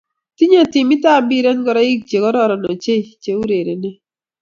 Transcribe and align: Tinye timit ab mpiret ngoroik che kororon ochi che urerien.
Tinye 0.37 0.61
timit 0.73 1.03
ab 1.11 1.23
mpiret 1.25 1.57
ngoroik 1.59 2.01
che 2.09 2.17
kororon 2.23 2.63
ochi 2.71 2.95
che 3.21 3.31
urerien. 3.41 3.83